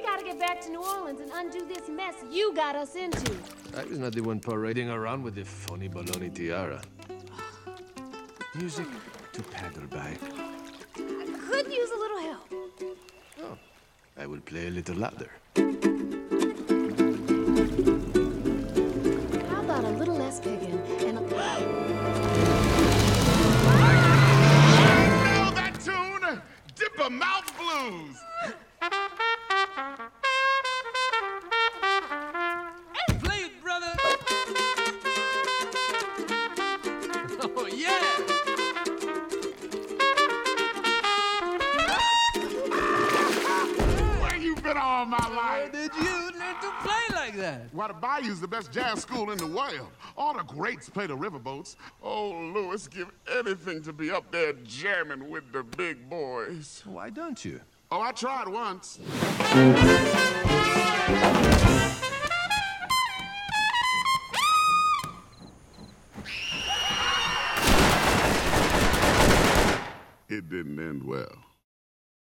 [0.00, 3.34] We gotta get back to New Orleans and undo this mess you got us into.
[3.76, 6.80] I was not the one parading around with the funny baloney tiara.
[8.54, 8.86] Music
[9.34, 10.16] to paddle by.
[10.96, 12.50] I could use a little help.
[13.42, 13.58] Oh,
[14.16, 15.30] I will play a little louder.
[19.50, 21.20] How about a little less pigging and a...
[21.20, 21.28] know
[25.56, 26.40] that tune?
[26.74, 28.16] Dipper Mouth Blues.
[33.20, 33.92] Play it, brother.
[37.42, 38.00] Oh, yeah.
[44.20, 45.72] Where you been all my life?
[45.72, 47.62] did you learn to play like that?
[47.72, 49.88] Why, the Bayou's the best jazz school in the world.
[50.16, 51.76] All the greats play the riverboats.
[52.02, 56.82] Oh, Louis, give anything to be up there jamming with the big boys.
[56.86, 57.60] Why don't you?
[57.92, 59.00] Oh, I tried once.
[70.28, 71.49] It didn't end well.